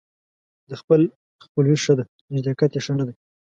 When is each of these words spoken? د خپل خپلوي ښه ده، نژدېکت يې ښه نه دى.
د 0.69 0.71
خپل 0.81 1.01
خپلوي 1.43 1.77
ښه 1.83 1.93
ده، 1.97 2.03
نژدېکت 2.31 2.71
يې 2.75 2.81
ښه 2.85 2.93
نه 2.99 3.03
دى. 3.07 3.13